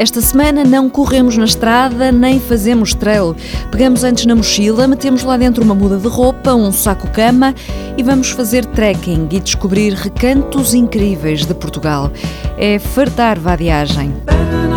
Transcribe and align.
Esta 0.00 0.22
semana 0.22 0.64
não 0.64 0.88
corremos 0.88 1.36
na 1.36 1.44
estrada 1.44 2.10
nem 2.10 2.40
fazemos 2.40 2.94
trail. 2.94 3.36
Pegamos 3.70 4.02
antes 4.02 4.24
na 4.24 4.34
mochila, 4.34 4.86
metemos 4.86 5.22
lá 5.22 5.36
dentro 5.36 5.62
uma 5.62 5.74
muda 5.74 5.98
de 5.98 6.08
roupa, 6.08 6.54
um 6.54 6.72
saco-cama 6.72 7.54
e 7.98 8.02
vamos 8.02 8.30
fazer 8.30 8.64
trekking 8.64 9.28
e 9.30 9.38
descobrir 9.38 9.92
recantos 9.92 10.72
incríveis 10.72 11.44
de 11.44 11.52
Portugal. 11.52 12.10
É 12.56 12.78
fartar 12.78 13.38
vadiagem. 13.38 14.14
Better 14.24 14.70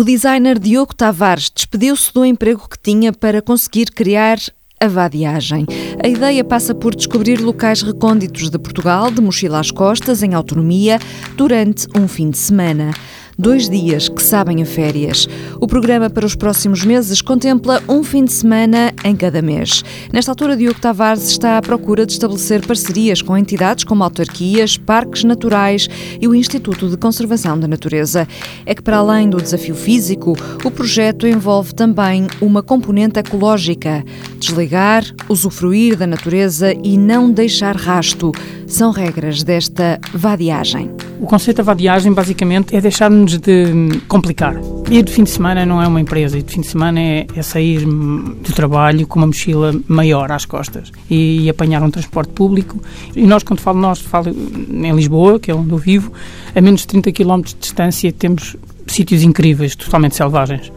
O 0.00 0.04
designer 0.04 0.58
Diogo 0.58 0.94
Tavares 0.94 1.50
despediu-se 1.54 2.10
do 2.14 2.24
emprego 2.24 2.66
que 2.66 2.78
tinha 2.78 3.12
para 3.12 3.42
conseguir 3.42 3.90
criar 3.90 4.38
a 4.80 4.88
vadiagem. 4.88 5.66
A 6.02 6.08
ideia 6.08 6.42
passa 6.42 6.74
por 6.74 6.96
descobrir 6.96 7.38
locais 7.38 7.82
recônditos 7.82 8.48
de 8.48 8.58
Portugal, 8.58 9.10
de 9.10 9.20
mochila 9.20 9.60
às 9.60 9.70
costas, 9.70 10.22
em 10.22 10.32
autonomia, 10.32 10.98
durante 11.36 11.86
um 11.94 12.08
fim 12.08 12.30
de 12.30 12.38
semana 12.38 12.92
dois 13.40 13.70
dias 13.70 14.06
que 14.06 14.22
sabem 14.22 14.62
a 14.62 14.66
férias. 14.66 15.26
O 15.58 15.66
programa 15.66 16.10
para 16.10 16.26
os 16.26 16.34
próximos 16.34 16.84
meses 16.84 17.22
contempla 17.22 17.82
um 17.88 18.04
fim 18.04 18.22
de 18.22 18.32
semana 18.32 18.92
em 19.02 19.16
cada 19.16 19.40
mês. 19.40 19.82
Nesta 20.12 20.30
altura, 20.30 20.54
Diogo 20.54 20.78
Tavares 20.78 21.26
está 21.30 21.56
à 21.56 21.62
procura 21.62 22.04
de 22.04 22.12
estabelecer 22.12 22.66
parcerias 22.66 23.22
com 23.22 23.34
entidades 23.34 23.84
como 23.84 24.04
autarquias, 24.04 24.76
parques 24.76 25.24
naturais 25.24 25.88
e 26.20 26.28
o 26.28 26.34
Instituto 26.34 26.86
de 26.90 26.98
Conservação 26.98 27.58
da 27.58 27.66
Natureza. 27.66 28.28
É 28.66 28.74
que, 28.74 28.82
para 28.82 28.98
além 28.98 29.30
do 29.30 29.40
desafio 29.40 29.74
físico, 29.74 30.36
o 30.62 30.70
projeto 30.70 31.26
envolve 31.26 31.74
também 31.74 32.26
uma 32.42 32.62
componente 32.62 33.18
ecológica. 33.18 34.04
Desligar, 34.38 35.02
usufruir 35.30 35.96
da 35.96 36.06
natureza 36.06 36.74
e 36.84 36.98
não 36.98 37.30
deixar 37.30 37.74
rasto 37.74 38.32
são 38.66 38.90
regras 38.90 39.42
desta 39.42 39.98
vadiagem. 40.12 40.90
O 41.20 41.26
conceito 41.26 41.58
da 41.58 41.62
vadiagem, 41.62 42.12
basicamente, 42.14 42.74
é 42.74 42.80
deixar-nos 42.80 43.36
de 43.36 44.00
complicar. 44.08 44.54
Ir 44.90 45.02
de 45.02 45.12
fim 45.12 45.22
de 45.22 45.28
semana 45.28 45.66
não 45.66 45.80
é 45.80 45.86
uma 45.86 46.00
empresa, 46.00 46.38
ir 46.38 46.42
de 46.42 46.50
fim 46.50 46.62
de 46.62 46.66
semana 46.66 46.98
é, 46.98 47.26
é 47.36 47.42
sair 47.42 47.84
do 47.84 48.52
trabalho 48.54 49.06
com 49.06 49.18
uma 49.20 49.26
mochila 49.26 49.74
maior 49.86 50.32
às 50.32 50.46
costas 50.46 50.90
e, 51.10 51.42
e, 51.42 51.50
apanhar 51.50 51.82
um 51.82 51.90
transporte 51.90 52.32
público. 52.32 52.82
E 53.14 53.26
nós, 53.26 53.42
quando 53.42 53.60
falo 53.60 53.78
nós, 53.78 54.00
falo 54.00 54.30
em 54.30 54.92
Lisboa, 54.92 55.38
que 55.38 55.50
é 55.50 55.54
onde 55.54 55.70
eu 55.70 55.76
vivo, 55.76 56.10
a 56.56 56.60
menos 56.62 56.80
de 56.80 56.86
30 56.86 57.12
km 57.12 57.42
de 57.42 57.54
distância 57.54 58.10
temos 58.12 58.56
sítios 58.86 59.22
incríveis, 59.22 59.76
totalmente 59.76 60.16
selvagens. 60.16 60.72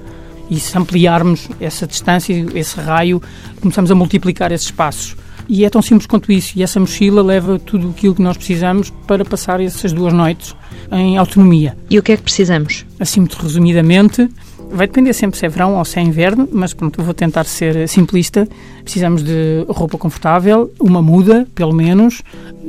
E 0.50 0.60
se 0.60 0.78
ampliarmos 0.78 1.48
essa 1.62 1.88
distância, 1.88 2.46
esse 2.54 2.78
raio, 2.82 3.22
começamos 3.62 3.90
a 3.90 3.96
multiplicar 3.96 4.52
esses 4.52 4.68
espaços. 4.68 5.16
E 5.48 5.66
é 5.66 5.70
tão 5.70 5.82
simples 5.82 6.08
quanto 6.08 6.32
isso. 6.32 6.54
E 6.58 6.64
essa 6.64 6.80
mochila 6.80 7.22
leva 7.22 7.60
tudo 7.60 7.90
aquilo 7.90 8.16
que 8.16 8.22
nós 8.22 8.38
precisamos 8.38 8.90
para 9.08 9.26
passar 9.26 9.60
essas 9.62 9.92
duas 9.92 10.14
noites 10.14 10.56
em 10.92 11.18
autonomia. 11.18 11.78
E 11.90 12.00
o 12.00 12.04
que 12.04 12.12
é 12.12 12.18
que 12.18 12.24
precisamos? 12.24 12.86
Assim, 13.00 13.20
muito 13.20 13.38
resumidamente, 13.38 14.30
vai 14.74 14.88
depender 14.88 15.14
sempre 15.14 15.38
se 15.38 15.46
é 15.46 15.50
verão 15.50 15.78
ou 15.78 15.86
se 15.86 16.00
é 16.00 16.02
inverno, 16.02 16.50
mas 16.52 16.74
pronto, 16.74 17.00
eu 17.00 17.06
vou 17.06 17.14
tentar 17.14 17.44
ser 17.44 17.88
simplista. 17.88 18.48
Precisamos 18.84 19.24
de 19.24 19.66
roupa 19.68 19.98
confortável, 19.98 20.74
uma 20.80 21.02
muda, 21.02 21.48
pelo 21.54 21.74
menos. 21.74 22.24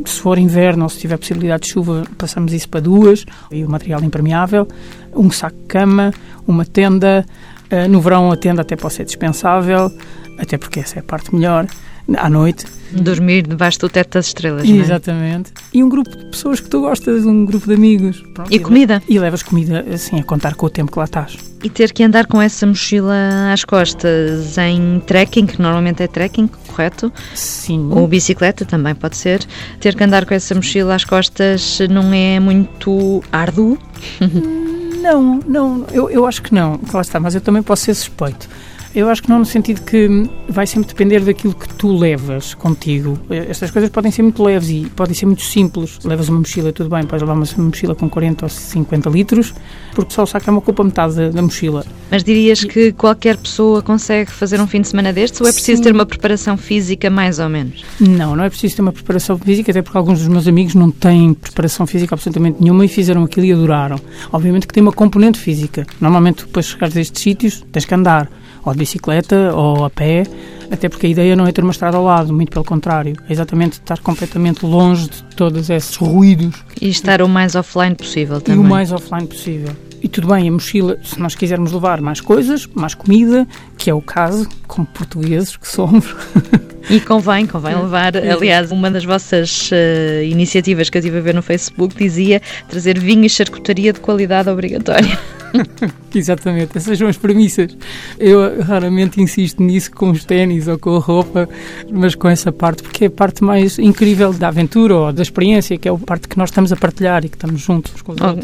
Se 0.04 0.20
for 0.20 0.38
inverno 0.38 0.84
ou 0.84 0.88
se 0.88 0.98
tiver 0.98 1.16
possibilidade 1.16 1.64
de 1.64 1.70
chuva, 1.70 2.04
passamos 2.18 2.52
isso 2.52 2.68
para 2.68 2.80
duas, 2.80 3.24
e 3.50 3.64
o 3.64 3.70
material 3.70 4.02
impermeável, 4.02 4.68
um 5.14 5.30
saco 5.30 5.56
de 5.56 5.66
cama, 5.66 6.12
uma 6.46 6.64
tenda. 6.64 7.24
Eh, 7.70 7.88
no 7.88 8.00
verão 8.00 8.30
a 8.30 8.36
tenda 8.36 8.60
até 8.60 8.76
pode 8.76 8.94
ser 8.94 9.04
dispensável, 9.04 9.90
até 10.38 10.58
porque 10.58 10.80
essa 10.80 10.98
é 10.98 11.00
a 11.00 11.02
parte 11.02 11.34
melhor 11.34 11.66
à 12.16 12.28
noite. 12.28 12.66
Dormir 12.92 13.46
debaixo 13.46 13.80
do 13.80 13.88
teto 13.88 14.14
das 14.14 14.26
estrelas. 14.26 14.68
Exatamente. 14.68 15.50
É? 15.50 15.78
E 15.78 15.82
um 15.82 15.88
grupo 15.88 16.10
de 16.10 16.26
pessoas 16.26 16.60
que 16.60 16.68
tu 16.68 16.82
gostas, 16.82 17.26
um 17.26 17.44
grupo 17.44 17.66
de 17.66 17.74
amigos. 17.74 18.22
Pronto, 18.34 18.52
e, 18.52 18.56
e 18.56 18.58
comida. 18.60 19.02
E 19.08 19.18
levas 19.18 19.42
comida 19.42 19.84
assim 19.92 20.20
a 20.20 20.22
contar 20.22 20.54
com 20.54 20.66
o 20.66 20.70
tempo 20.70 20.92
que 20.92 20.98
lá 20.98 21.04
estás. 21.04 21.36
E 21.62 21.68
ter 21.68 21.92
que 21.92 22.04
andar 22.04 22.26
com 22.26 22.40
essa 22.40 22.66
mochila 22.66 23.52
às 23.52 23.64
costas 23.64 24.56
em 24.58 25.00
trekking, 25.06 25.46
que 25.46 25.60
normalmente 25.60 26.02
é 26.02 26.06
trekking, 26.06 26.48
correto? 26.68 27.12
Sim. 27.34 27.88
Ou 27.90 28.06
bicicleta 28.06 28.64
também 28.64 28.94
pode 28.94 29.16
ser. 29.16 29.44
Ter 29.80 29.96
que 29.96 30.04
andar 30.04 30.24
com 30.24 30.34
essa 30.34 30.54
mochila 30.54 30.94
às 30.94 31.04
costas 31.04 31.78
não 31.90 32.12
é 32.12 32.38
muito 32.38 33.22
árduo? 33.32 33.78
Não, 35.04 35.38
não, 35.46 35.84
eu, 35.92 36.08
eu 36.08 36.24
acho 36.24 36.40
que 36.40 36.54
não. 36.54 36.80
Lá 36.90 37.02
está, 37.02 37.20
mas 37.20 37.34
eu 37.34 37.40
também 37.42 37.62
posso 37.62 37.82
ser 37.84 37.92
suspeito. 37.92 38.48
Eu 38.94 39.08
acho 39.08 39.24
que 39.24 39.28
não 39.28 39.40
no 39.40 39.44
sentido 39.44 39.82
que 39.82 40.08
vai 40.48 40.68
sempre 40.68 40.86
depender 40.86 41.18
daquilo 41.18 41.52
que 41.52 41.68
tu 41.74 41.96
levas 41.96 42.54
contigo. 42.54 43.18
Estas 43.28 43.72
coisas 43.72 43.90
podem 43.90 44.12
ser 44.12 44.22
muito 44.22 44.40
leves 44.40 44.70
e 44.70 44.88
podem 44.94 45.12
ser 45.14 45.26
muito 45.26 45.42
simples. 45.42 45.98
Levas 46.04 46.28
uma 46.28 46.38
mochila, 46.38 46.72
tudo 46.72 46.90
bem, 46.90 47.02
podes 47.02 47.22
levar 47.22 47.34
uma 47.34 47.44
mochila 47.58 47.94
com 47.96 48.08
40 48.08 48.44
ou 48.44 48.48
50 48.48 49.10
litros, 49.10 49.52
porque 49.96 50.14
só 50.14 50.22
o 50.22 50.26
saco 50.26 50.48
é 50.48 50.52
uma 50.52 50.60
culpa 50.60 50.84
metade 50.84 51.16
da, 51.16 51.30
da 51.30 51.42
mochila. 51.42 51.84
Mas 52.08 52.22
dirias 52.22 52.62
e... 52.62 52.68
que 52.68 52.92
qualquer 52.92 53.36
pessoa 53.36 53.82
consegue 53.82 54.30
fazer 54.30 54.60
um 54.60 54.66
fim 54.68 54.80
de 54.80 54.86
semana 54.86 55.12
destes 55.12 55.40
ou 55.40 55.48
é 55.48 55.52
preciso 55.52 55.78
Sim. 55.78 55.82
ter 55.82 55.92
uma 55.92 56.06
preparação 56.06 56.56
física 56.56 57.10
mais 57.10 57.40
ou 57.40 57.48
menos? 57.48 57.84
Não, 57.98 58.36
não 58.36 58.44
é 58.44 58.48
preciso 58.48 58.76
ter 58.76 58.82
uma 58.82 58.92
preparação 58.92 59.36
física, 59.36 59.72
até 59.72 59.82
porque 59.82 59.98
alguns 59.98 60.20
dos 60.20 60.28
meus 60.28 60.46
amigos 60.46 60.76
não 60.76 60.92
têm 60.92 61.34
preparação 61.34 61.84
física 61.84 62.14
absolutamente 62.14 62.62
nenhuma 62.62 62.84
e 62.84 62.88
fizeram 62.88 63.24
aquilo 63.24 63.44
e 63.44 63.52
adoraram. 63.52 63.98
Obviamente 64.32 64.68
que 64.68 64.72
tem 64.72 64.84
uma 64.84 64.92
componente 64.92 65.40
física. 65.40 65.84
Normalmente, 66.00 66.44
depois 66.44 66.66
de 66.66 66.72
chegares 66.72 66.96
a 66.96 67.00
estes 67.00 67.20
sítios, 67.20 67.64
tens 67.72 67.84
que 67.84 67.92
andar 67.92 68.30
ou 68.64 68.72
de 68.72 68.78
bicicleta 68.78 69.54
ou 69.54 69.84
a 69.84 69.90
pé, 69.90 70.24
até 70.70 70.88
porque 70.88 71.06
a 71.06 71.10
ideia 71.10 71.36
não 71.36 71.46
é 71.46 71.52
ter 71.52 71.62
uma 71.62 71.70
estrada 71.70 71.96
ao 71.96 72.04
lado, 72.04 72.32
muito 72.32 72.50
pelo 72.50 72.64
contrário, 72.64 73.14
é 73.28 73.32
exatamente 73.32 73.74
estar 73.74 73.98
completamente 74.00 74.64
longe 74.64 75.08
de 75.08 75.22
todos 75.36 75.70
esses 75.70 75.94
ruídos. 75.96 76.64
E 76.80 76.88
estar 76.88 77.22
o 77.22 77.28
mais 77.28 77.54
offline 77.54 77.94
possível 77.94 78.40
também. 78.40 78.62
E 78.62 78.66
o 78.66 78.68
mais 78.68 78.92
offline 78.92 79.26
possível. 79.26 79.74
E 80.02 80.08
tudo 80.08 80.28
bem, 80.28 80.48
a 80.48 80.52
mochila, 80.52 80.98
se 81.02 81.18
nós 81.18 81.34
quisermos 81.34 81.72
levar 81.72 82.00
mais 82.00 82.20
coisas, 82.20 82.68
mais 82.74 82.94
comida, 82.94 83.46
que 83.78 83.88
é 83.88 83.94
o 83.94 84.02
caso, 84.02 84.46
como 84.66 84.86
portugueses 84.86 85.56
que 85.56 85.66
somos. 85.66 86.14
E 86.90 87.00
convém, 87.00 87.46
convém 87.46 87.74
levar. 87.74 88.14
Aliás, 88.14 88.70
uma 88.70 88.90
das 88.90 89.04
vossas 89.06 89.70
uh, 89.70 90.22
iniciativas 90.22 90.90
que 90.90 90.98
eu 90.98 91.00
estive 91.00 91.16
a 91.16 91.20
ver 91.22 91.34
no 91.34 91.40
Facebook 91.40 91.96
dizia 91.96 92.42
trazer 92.68 92.98
vinho 92.98 93.24
e 93.24 93.30
charcutaria 93.30 93.90
de 93.90 94.00
qualidade 94.00 94.50
obrigatória. 94.50 95.18
Exatamente, 96.14 96.76
essas 96.76 96.98
são 96.98 97.08
as 97.08 97.16
premissas. 97.16 97.76
Eu 98.18 98.62
raramente 98.62 99.20
insisto 99.20 99.62
nisso 99.62 99.90
com 99.90 100.10
os 100.10 100.24
ténis 100.24 100.68
ou 100.68 100.78
com 100.78 100.96
a 100.96 100.98
roupa, 100.98 101.48
mas 101.90 102.14
com 102.14 102.28
essa 102.28 102.52
parte, 102.52 102.82
porque 102.82 103.04
é 103.04 103.08
a 103.08 103.10
parte 103.10 103.42
mais 103.42 103.78
incrível 103.78 104.32
da 104.32 104.48
aventura 104.48 104.96
ou 104.96 105.12
da 105.12 105.22
experiência, 105.22 105.76
que 105.78 105.88
é 105.88 105.92
a 105.92 105.96
parte 105.96 106.28
que 106.28 106.38
nós 106.38 106.50
estamos 106.50 106.72
a 106.72 106.76
partilhar 106.76 107.24
e 107.24 107.28
que 107.28 107.36
estamos 107.36 107.60
juntos 107.60 107.92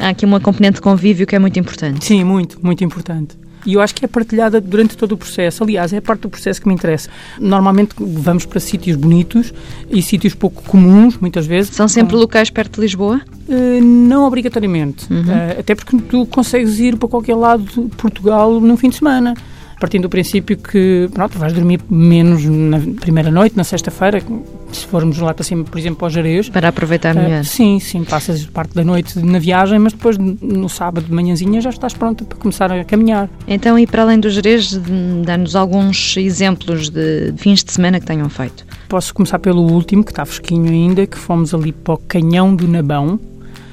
Há 0.01 0.09
aqui 0.09 0.25
uma 0.25 0.41
componente 0.41 0.77
de 0.77 0.81
convívio 0.81 1.27
que 1.27 1.37
é 1.37 1.39
muito 1.39 1.59
importante. 1.59 2.05
Sim, 2.05 2.25
muito, 2.25 2.59
muito 2.65 2.83
importante 2.83 3.37
e 3.67 3.75
eu 3.75 3.81
acho 3.81 3.95
que 3.95 4.05
é 4.05 4.09
partilhada 4.09 4.61
durante 4.61 4.97
todo 4.97 5.13
o 5.13 5.17
processo. 5.17 5.63
Aliás, 5.65 5.93
é 5.93 5.99
a 5.99 6.03
parte 6.03 6.23
do 6.23 6.31
processo 6.31 6.61
que 6.61 6.69
me 6.69 6.75
interessa. 6.75 7.11
Normalmente 7.39 7.95
vamos 7.99 8.45
para 8.45 8.61
sítios 8.61 8.97
bonitos 8.97 9.53
e 9.91 10.03
sítios 10.03 10.35
pouco 10.35 10.63
comuns, 10.63 11.19
muitas 11.19 11.47
vezes. 11.47 11.75
São 11.75 11.89
sempre 11.89 12.15
com... 12.15 12.21
locais 12.21 12.51
perto 12.51 12.77
de 12.77 12.81
Lisboa? 12.83 13.21
Uh, 13.49 13.83
não 13.83 14.25
obrigatoriamente. 14.25 15.13
Uhum. 15.13 15.21
Uh, 15.21 15.61
até 15.61 15.75
porque 15.75 15.97
tu 16.09 16.27
consegues 16.27 16.79
ir 16.79 16.97
para 16.97 17.09
qualquer 17.09 17.35
lado 17.35 17.65
de 17.65 17.97
Portugal 17.97 18.61
num 18.61 18.77
fim 18.77 18.89
de 18.89 18.97
semana 18.97 19.35
partindo 19.81 20.03
do 20.03 20.11
princípio 20.11 20.59
que 20.59 21.09
pronto, 21.13 21.39
vais 21.39 21.55
dormir 21.55 21.81
menos 21.89 22.45
na 22.45 22.79
primeira 23.01 23.31
noite, 23.31 23.57
na 23.57 23.65
sexta-feira, 23.65 24.23
se 24.71 24.87
formos 24.87 25.19
lá 25.19 25.33
para 25.33 25.43
cima, 25.43 25.65
por 25.65 25.79
exemplo, 25.79 25.99
para 25.99 26.09
os 26.09 26.13
Jerez. 26.13 26.49
Para 26.51 26.69
aproveitar 26.69 27.17
uh, 27.17 27.19
melhor. 27.19 27.45
Sim, 27.45 27.81
sim, 27.81 28.05
passas 28.05 28.45
parte 28.45 28.75
da 28.75 28.85
noite 28.85 29.19
na 29.19 29.39
viagem, 29.39 29.79
mas 29.79 29.95
depois 29.95 30.19
no 30.19 30.69
sábado 30.69 31.07
de 31.07 31.13
manhãzinha 31.13 31.61
já 31.61 31.71
estás 31.71 31.95
pronta 31.95 32.25
para 32.25 32.39
começar 32.39 32.71
a 32.71 32.85
caminhar. 32.85 33.29
Então, 33.49 33.79
e 33.79 33.87
para 33.87 34.03
além 34.03 34.21
dos 34.21 34.35
Jerez, 34.35 34.79
dá-nos 35.25 35.57
alguns 35.57 36.17
exemplos 36.19 36.91
de 36.91 37.33
fins 37.39 37.65
de 37.65 37.73
semana 37.73 37.99
que 37.99 38.07
tenham 38.07 38.29
feito. 38.29 38.67
Posso 38.87 39.15
começar 39.15 39.39
pelo 39.39 39.63
último, 39.63 40.05
que 40.05 40.13
está 40.13 40.27
fresquinho 40.27 40.71
ainda, 40.71 41.07
que 41.07 41.17
fomos 41.17 41.55
ali 41.55 41.73
para 41.73 41.95
o 41.95 41.97
Canhão 41.97 42.55
do 42.55 42.69
Nabão, 42.69 43.19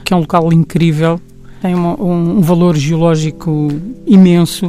que 0.06 0.14
é 0.14 0.16
um 0.16 0.22
local 0.22 0.54
incrível, 0.54 1.20
tem 1.62 1.76
uma, 1.76 2.00
um, 2.02 2.38
um 2.38 2.42
valor 2.42 2.78
geológico 2.78 3.70
imenso 4.06 4.68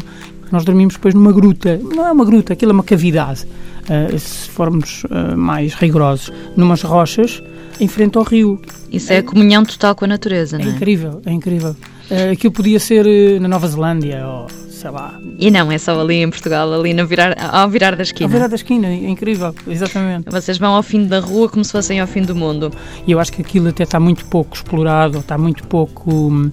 nós 0.52 0.64
dormimos 0.64 0.94
depois 0.94 1.14
numa 1.14 1.32
gruta, 1.32 1.78
não 1.82 2.06
é 2.06 2.12
uma 2.12 2.24
gruta, 2.24 2.52
aquilo 2.52 2.72
é 2.72 2.74
uma 2.74 2.82
cavidade, 2.82 3.46
uh, 3.84 4.18
se 4.18 4.48
formos 4.48 5.04
uh, 5.04 5.36
mais 5.36 5.74
rigorosos, 5.74 6.32
numas 6.56 6.82
rochas, 6.82 7.42
em 7.80 7.88
frente 7.88 8.18
ao 8.18 8.24
rio. 8.24 8.60
Isso 8.90 9.12
é 9.12 9.18
a 9.18 9.22
comunhão 9.22 9.64
total 9.64 9.94
com 9.94 10.04
a 10.04 10.08
natureza, 10.08 10.56
é 10.56 10.64
não 10.64 10.72
é? 10.72 10.74
incrível, 10.74 11.22
é 11.24 11.32
incrível. 11.32 11.76
Uh, 12.10 12.32
aquilo 12.32 12.52
podia 12.52 12.80
ser 12.80 13.06
na 13.40 13.48
Nova 13.48 13.68
Zelândia 13.68 14.26
ou 14.26 14.46
sei 14.78 14.90
lá. 14.90 15.20
E 15.38 15.50
não, 15.50 15.70
é 15.72 15.76
só 15.76 16.00
ali 16.00 16.22
em 16.22 16.30
Portugal, 16.30 16.72
ali 16.72 16.94
no 16.94 17.06
virar, 17.06 17.36
ao 17.38 17.68
virar 17.68 17.96
da 17.96 18.02
esquina. 18.02 18.26
Ao 18.26 18.30
virar 18.30 18.46
da 18.46 18.54
esquina, 18.54 18.86
é 18.86 19.08
incrível, 19.08 19.54
exatamente. 19.66 20.30
Vocês 20.30 20.56
vão 20.56 20.74
ao 20.74 20.82
fim 20.82 21.06
da 21.06 21.18
rua 21.18 21.48
como 21.48 21.64
se 21.64 21.72
fossem 21.72 22.00
ao 22.00 22.06
fim 22.06 22.22
do 22.22 22.34
mundo. 22.34 22.72
E 23.06 23.12
eu 23.12 23.18
acho 23.18 23.32
que 23.32 23.42
aquilo 23.42 23.68
até 23.68 23.82
está 23.82 23.98
muito 23.98 24.24
pouco 24.26 24.54
explorado, 24.54 25.18
está 25.18 25.36
muito 25.36 25.64
pouco 25.64 26.10
hum, 26.10 26.50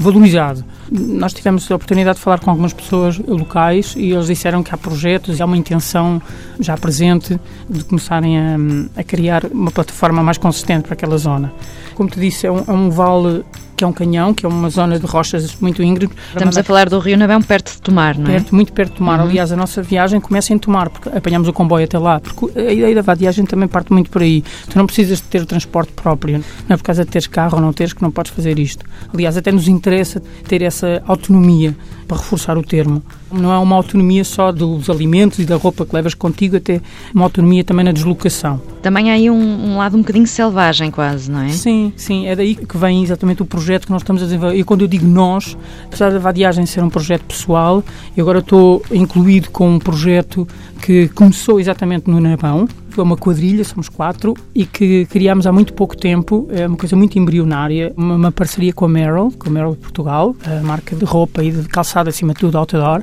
valorizado. 0.00 0.64
Nós 0.90 1.34
tivemos 1.34 1.70
a 1.70 1.74
oportunidade 1.74 2.16
de 2.16 2.24
falar 2.24 2.40
com 2.40 2.50
algumas 2.50 2.72
pessoas 2.72 3.18
locais 3.18 3.94
e 3.96 4.12
eles 4.12 4.26
disseram 4.26 4.62
que 4.62 4.74
há 4.74 4.78
projetos 4.78 5.38
há 5.40 5.44
uma 5.44 5.58
intenção 5.58 6.20
já 6.58 6.74
presente 6.76 7.38
de 7.68 7.84
começarem 7.84 8.38
a, 8.38 8.56
a 8.96 9.04
criar 9.04 9.44
uma 9.44 9.70
plataforma 9.70 10.22
mais 10.22 10.38
consistente 10.38 10.84
para 10.84 10.94
aquela 10.94 11.18
zona. 11.18 11.52
Como 11.94 12.08
te 12.08 12.18
disse, 12.18 12.46
é 12.46 12.50
um, 12.50 12.64
é 12.66 12.72
um 12.72 12.88
vale 12.88 13.44
que 13.80 13.84
é 13.84 13.86
um 13.86 13.92
canhão, 13.94 14.34
que 14.34 14.44
é 14.44 14.48
uma 14.48 14.68
zona 14.68 14.98
de 14.98 15.06
rochas 15.06 15.56
muito 15.58 15.82
íngreme. 15.82 16.12
Estamos 16.34 16.58
a 16.58 16.62
falar 16.62 16.90
do 16.90 16.98
Rio 16.98 17.16
Navão, 17.16 17.40
perto 17.40 17.72
de 17.72 17.80
Tomar, 17.80 18.18
não 18.18 18.26
é? 18.26 18.34
Perto, 18.34 18.54
muito 18.54 18.74
perto 18.74 18.90
de 18.90 18.98
Tomar. 18.98 19.20
Uhum. 19.20 19.30
Aliás, 19.30 19.50
a 19.50 19.56
nossa 19.56 19.82
viagem 19.82 20.20
começa 20.20 20.52
em 20.52 20.58
Tomar, 20.58 20.90
porque 20.90 21.08
apanhamos 21.08 21.48
o 21.48 21.52
comboio 21.52 21.86
até 21.86 21.98
lá. 21.98 22.20
Porque 22.20 22.58
a 22.58 22.72
ideia 22.72 23.02
da 23.02 23.14
viagem 23.14 23.46
também 23.46 23.66
parte 23.66 23.90
muito 23.90 24.10
por 24.10 24.20
aí. 24.20 24.44
Tu 24.68 24.76
não 24.76 24.84
precisas 24.84 25.16
de 25.16 25.24
ter 25.24 25.40
o 25.40 25.46
transporte 25.46 25.92
próprio. 25.92 26.44
Não 26.68 26.74
é 26.74 26.76
por 26.76 26.82
causa 26.82 27.06
de 27.06 27.10
teres 27.10 27.26
carro 27.26 27.56
ou 27.56 27.62
não 27.62 27.72
teres 27.72 27.94
que 27.94 28.02
não 28.02 28.10
podes 28.10 28.32
fazer 28.32 28.58
isto. 28.58 28.84
Aliás, 29.14 29.38
até 29.38 29.50
nos 29.50 29.66
interessa 29.66 30.20
ter 30.46 30.60
essa 30.60 31.02
autonomia 31.06 31.74
para 32.06 32.18
reforçar 32.18 32.58
o 32.58 32.62
termo. 32.62 33.02
Não 33.32 33.52
é 33.52 33.58
uma 33.58 33.76
autonomia 33.76 34.24
só 34.24 34.50
dos 34.50 34.90
alimentos 34.90 35.38
e 35.38 35.44
da 35.44 35.56
roupa 35.56 35.86
que 35.86 35.94
levas 35.94 36.14
contigo, 36.14 36.56
até 36.56 36.80
uma 37.14 37.24
autonomia 37.24 37.62
também 37.62 37.84
na 37.84 37.92
deslocação. 37.92 38.60
Também 38.82 39.10
há 39.10 39.14
aí 39.14 39.30
um, 39.30 39.36
um, 39.36 39.76
lado 39.76 39.96
um 39.96 40.00
bocadinho 40.00 40.26
selvagem, 40.26 40.90
quase, 40.90 41.30
não 41.30 41.42
é? 41.42 41.50
Sim, 41.50 41.92
sim. 41.96 42.26
É 42.26 42.34
daí 42.34 42.54
que 42.54 42.76
vem 42.76 43.02
exatamente 43.02 43.42
o 43.42 43.46
projeto 43.46 43.86
que 43.86 43.92
nós 43.92 44.02
estamos 44.02 44.22
a 44.22 44.24
desenvolver. 44.24 44.56
E 44.56 44.64
quando 44.64 44.82
eu 44.82 44.88
digo 44.88 45.06
nós, 45.06 45.56
apesar 45.84 46.10
da 46.10 46.18
vadiagem 46.18 46.66
ser 46.66 46.82
um 46.82 46.90
projeto 46.90 47.22
pessoal, 47.22 47.84
eu 48.16 48.24
agora 48.24 48.40
estou 48.40 48.82
incluído 48.90 49.50
com 49.50 49.70
um 49.70 49.78
projeto 49.78 50.48
que 50.82 51.08
começou 51.08 51.60
exatamente 51.60 52.10
no 52.10 52.20
Nabão, 52.20 52.66
foi 52.90 53.04
uma 53.04 53.16
quadrilha, 53.16 53.64
somos 53.64 53.88
quatro, 53.88 54.34
e 54.54 54.66
que 54.66 55.06
criámos 55.06 55.46
há 55.46 55.52
muito 55.52 55.72
pouco 55.72 55.96
tempo, 55.96 56.48
é 56.50 56.66
uma 56.66 56.76
coisa 56.76 56.96
muito 56.96 57.18
embrionária, 57.18 57.92
uma, 57.96 58.16
uma 58.16 58.32
parceria 58.32 58.72
com 58.72 58.84
a 58.84 58.88
Merrill, 58.88 59.32
com 59.38 59.48
a 59.48 59.52
Merrill 59.52 59.76
Portugal, 59.76 60.36
a 60.44 60.62
marca 60.62 60.94
de 60.94 61.04
roupa 61.04 61.42
e 61.42 61.50
de 61.50 61.68
calçado 61.68 62.08
acima 62.08 62.34
de 62.34 62.40
tudo 62.40 62.58
outdoor, 62.58 63.02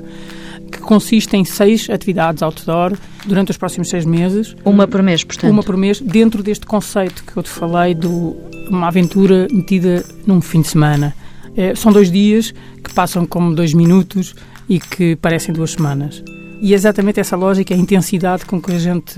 que 0.71 0.79
consiste 0.79 1.35
em 1.35 1.45
seis 1.45 1.89
atividades 1.89 2.43
outdoor 2.43 2.93
durante 3.25 3.51
os 3.51 3.57
próximos 3.57 3.89
seis 3.89 4.05
meses. 4.05 4.55
Uma 4.65 4.87
por 4.87 5.01
mês, 5.01 5.23
portanto? 5.23 5.51
Uma 5.51 5.63
por 5.63 5.77
mês, 5.77 6.01
dentro 6.01 6.43
deste 6.43 6.65
conceito 6.65 7.23
que 7.23 7.37
eu 7.37 7.43
te 7.43 7.49
falei 7.49 7.93
de 7.93 8.07
uma 8.07 8.87
aventura 8.87 9.47
metida 9.51 10.03
num 10.25 10.41
fim 10.41 10.61
de 10.61 10.67
semana. 10.67 11.15
É, 11.55 11.73
são 11.73 11.91
dois 11.91 12.11
dias 12.11 12.53
que 12.83 12.93
passam 12.93 13.25
como 13.25 13.55
dois 13.55 13.73
minutos 13.73 14.35
e 14.69 14.79
que 14.79 15.15
parecem 15.15 15.53
duas 15.53 15.71
semanas. 15.71 16.21
E 16.59 16.73
é 16.73 16.75
exatamente 16.75 17.19
essa 17.19 17.35
lógica, 17.35 17.73
a 17.73 17.77
intensidade 17.77 18.45
com 18.45 18.61
que 18.61 18.71
a 18.71 18.79
gente 18.79 19.15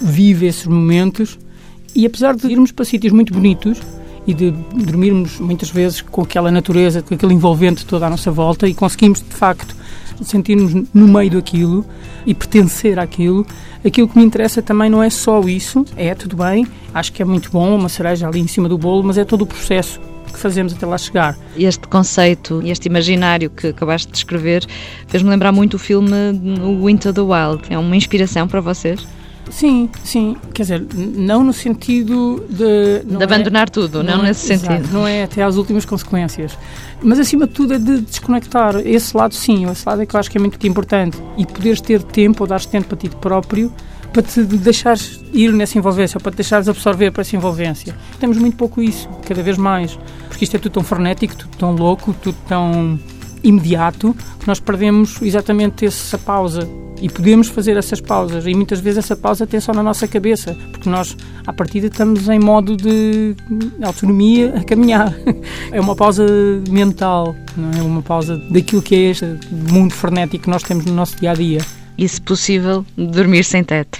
vive 0.00 0.46
esses 0.46 0.66
momentos. 0.66 1.38
E 1.94 2.06
apesar 2.06 2.36
de 2.36 2.46
irmos 2.46 2.70
para 2.70 2.84
sítios 2.84 3.12
muito 3.12 3.32
bonitos 3.32 3.80
e 4.26 4.34
de 4.34 4.50
dormirmos 4.50 5.38
muitas 5.38 5.70
vezes 5.70 6.00
com 6.00 6.22
aquela 6.22 6.50
natureza, 6.50 7.02
com 7.02 7.14
aquele 7.14 7.34
envolvente 7.34 7.86
toda 7.86 8.06
à 8.06 8.10
nossa 8.10 8.30
volta 8.30 8.68
e 8.68 8.74
conseguimos 8.74 9.20
de 9.20 9.34
facto 9.34 9.74
sentir-nos 10.22 10.72
no 10.92 11.08
meio 11.08 11.30
daquilo 11.30 11.84
e 12.24 12.34
pertencer 12.34 12.98
àquilo, 12.98 13.46
aquilo 13.84 14.08
que 14.08 14.18
me 14.18 14.24
interessa 14.24 14.62
também 14.62 14.90
não 14.90 15.02
é 15.02 15.10
só 15.10 15.40
isso, 15.42 15.84
é 15.96 16.14
tudo 16.14 16.36
bem, 16.36 16.66
acho 16.92 17.12
que 17.12 17.22
é 17.22 17.24
muito 17.24 17.50
bom, 17.50 17.76
uma 17.76 17.88
cereja 17.88 18.26
ali 18.26 18.40
em 18.40 18.46
cima 18.46 18.68
do 18.68 18.78
bolo, 18.78 19.04
mas 19.04 19.18
é 19.18 19.24
todo 19.24 19.42
o 19.42 19.46
processo 19.46 20.00
que 20.32 20.38
fazemos 20.38 20.72
até 20.72 20.86
lá 20.86 20.98
chegar. 20.98 21.36
Este 21.56 21.86
conceito, 21.88 22.62
este 22.64 22.86
imaginário 22.86 23.50
que 23.50 23.68
acabaste 23.68 24.08
de 24.08 24.12
descrever, 24.14 24.64
fez-me 25.08 25.30
lembrar 25.30 25.52
muito 25.52 25.74
o 25.74 25.78
filme 25.78 26.12
Winter 26.84 27.12
the 27.12 27.20
Wild. 27.20 27.62
É 27.70 27.78
uma 27.78 27.96
inspiração 27.96 28.46
para 28.46 28.60
vocês? 28.60 29.06
Sim, 29.50 29.88
sim. 30.02 30.36
Quer 30.52 30.62
dizer, 30.62 30.86
não 30.94 31.44
no 31.44 31.52
sentido 31.52 32.44
de. 32.50 33.04
de 33.04 33.22
abandonar 33.22 33.68
é, 33.68 33.70
tudo, 33.70 34.02
não, 34.02 34.16
não 34.16 34.24
é, 34.24 34.28
nesse 34.28 34.52
exato, 34.52 34.74
sentido. 34.74 34.92
Não 34.92 35.06
é 35.06 35.22
até 35.22 35.42
às 35.42 35.56
últimas 35.56 35.84
consequências. 35.84 36.58
Mas 37.02 37.18
acima 37.18 37.46
de 37.46 37.52
tudo 37.52 37.74
é 37.74 37.78
de 37.78 38.00
desconectar. 38.00 38.76
Esse 38.84 39.16
lado, 39.16 39.34
sim, 39.34 39.70
esse 39.70 39.86
lado 39.86 40.02
é 40.02 40.06
que 40.06 40.16
eu 40.16 40.20
acho 40.20 40.30
que 40.30 40.38
é 40.38 40.40
muito 40.40 40.64
importante. 40.66 41.18
E 41.36 41.46
poderes 41.46 41.80
ter 41.80 42.02
tempo, 42.02 42.42
ou 42.42 42.48
dar 42.48 42.64
tempo 42.64 42.88
para 42.88 42.96
ti 42.96 43.08
próprio, 43.08 43.72
para 44.16 44.22
te 44.22 44.42
deixares 44.44 45.20
ir 45.34 45.52
nessa 45.52 45.76
envolvência, 45.76 46.16
ou 46.16 46.22
para 46.22 46.32
te 46.32 46.36
deixares 46.36 46.68
absorver 46.70 47.10
para 47.10 47.20
essa 47.20 47.36
envolvência. 47.36 47.94
Temos 48.18 48.38
muito 48.38 48.56
pouco 48.56 48.80
isso, 48.80 49.06
cada 49.28 49.42
vez 49.42 49.58
mais. 49.58 49.98
Porque 50.26 50.44
isto 50.44 50.56
é 50.56 50.58
tudo 50.58 50.72
tão 50.72 50.82
frenético, 50.82 51.36
tudo 51.36 51.54
tão 51.58 51.72
louco, 51.72 52.14
tudo 52.14 52.36
tão 52.48 52.98
imediato, 53.44 54.16
que 54.40 54.46
nós 54.46 54.58
perdemos 54.58 55.20
exatamente 55.20 55.84
essa 55.84 56.16
pausa. 56.16 56.66
E 56.98 57.10
podemos 57.10 57.48
fazer 57.48 57.76
essas 57.76 58.00
pausas. 58.00 58.46
E 58.46 58.54
muitas 58.54 58.80
vezes 58.80 59.04
essa 59.04 59.14
pausa 59.14 59.46
tem 59.46 59.60
só 59.60 59.74
na 59.74 59.82
nossa 59.82 60.08
cabeça, 60.08 60.56
porque 60.72 60.88
nós, 60.88 61.14
à 61.46 61.52
partida, 61.52 61.88
estamos 61.88 62.26
em 62.30 62.38
modo 62.38 62.74
de 62.74 63.36
autonomia 63.82 64.54
a 64.56 64.64
caminhar. 64.64 65.14
É 65.70 65.78
uma 65.78 65.94
pausa 65.94 66.24
mental, 66.70 67.36
não 67.54 67.70
é 67.78 67.82
uma 67.82 68.00
pausa 68.00 68.38
daquilo 68.50 68.80
que 68.80 68.94
é 68.94 69.10
este 69.10 69.38
mundo 69.70 69.92
frenético 69.92 70.44
que 70.44 70.50
nós 70.50 70.62
temos 70.62 70.86
no 70.86 70.94
nosso 70.94 71.18
dia 71.20 71.32
a 71.32 71.34
dia. 71.34 71.60
E, 71.98 72.08
se 72.08 72.20
possível, 72.20 72.84
dormir 72.96 73.44
sem 73.44 73.64
teto. 73.64 73.98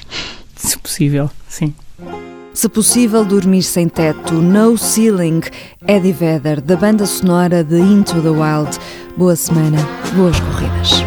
Se 0.55 0.79
possível, 0.79 1.31
sim. 1.49 1.75
Se 2.53 2.69
possível, 2.69 3.25
dormir 3.25 3.63
sem 3.63 3.89
teto, 3.89 4.35
No 4.35 4.77
Ceiling, 4.79 5.43
Eddie 5.87 6.13
Vedder, 6.13 6.61
da 6.61 6.77
banda 6.77 7.07
sonora 7.07 7.63
de 7.63 7.79
Into 7.79 8.21
the 8.23 8.31
Wild. 8.31 8.79
Boa 9.17 9.37
semana, 9.37 9.79
boas 10.15 10.39
corridas. 10.41 11.03